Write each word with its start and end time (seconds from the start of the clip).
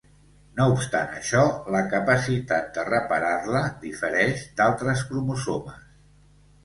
No 0.59 0.65
obstant 0.75 1.11
això, 1.17 1.43
la 1.75 1.81
capacitat 1.91 2.73
de 2.77 2.87
reparar-la 2.89 3.63
difereix 3.87 4.43
d'altres 4.63 5.05
cromosomes. 5.11 5.85